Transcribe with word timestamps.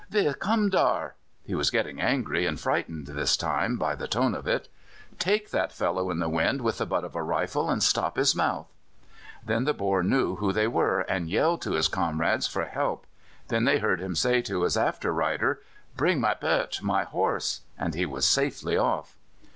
"Wis 0.11 0.33
kom 0.37 0.69
dar?" 0.69 1.13
He 1.45 1.53
was 1.53 1.69
getting 1.69 2.01
angry 2.01 2.47
and 2.47 2.59
frightened 2.59 3.05
this 3.05 3.37
time, 3.37 3.77
by 3.77 3.93
the 3.93 4.07
tone 4.07 4.33
of 4.33 4.47
it. 4.47 4.67
"Take 5.19 5.51
that 5.51 5.71
fellow 5.71 6.09
in 6.09 6.17
the 6.17 6.27
wind 6.27 6.61
with 6.63 6.79
the 6.79 6.87
butt 6.87 7.03
of 7.03 7.13
a 7.15 7.21
rifle, 7.21 7.69
and 7.69 7.83
stop 7.83 8.15
his 8.15 8.35
mouth." 8.35 8.65
Then 9.45 9.65
the 9.65 9.75
Boer 9.75 10.01
knew 10.01 10.37
who 10.37 10.51
they 10.51 10.67
were, 10.67 11.01
and 11.01 11.29
yelled 11.29 11.61
to 11.61 11.73
his 11.73 11.87
comrades 11.87 12.47
for 12.47 12.65
help; 12.65 13.05
then 13.49 13.65
they 13.65 13.77
heard 13.77 14.01
him 14.01 14.15
say 14.15 14.41
to 14.41 14.63
his 14.63 14.75
after 14.75 15.13
rider: 15.13 15.61
"Bring 15.95 16.19
my 16.19 16.33
peart 16.33 16.79
my 16.81 17.03
horse!" 17.03 17.61
and 17.77 17.93
he 17.93 18.07
was 18.07 18.27
safely 18.27 18.75
off! 18.75 19.15